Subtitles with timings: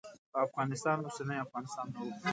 [0.45, 2.07] افغانستان اوسنی افغانستان نه و.